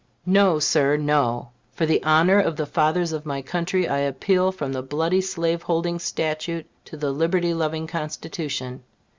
No, 0.25 0.57
Sir! 0.57 0.97
no! 0.97 1.51
for 1.73 1.85
the 1.85 2.01
honor 2.01 2.39
of 2.39 2.55
the 2.55 2.65
fathers 2.65 3.11
of 3.11 3.23
my 3.23 3.43
country, 3.43 3.87
I 3.87 3.99
appeal 3.99 4.51
from 4.51 4.73
the 4.73 4.81
bloody 4.81 5.21
slaveholding 5.21 5.99
statute 5.99 6.65
to 6.85 6.97
the 6.97 7.11
liberty 7.11 7.53
loving 7.53 7.85
Constitution. 7.85 8.81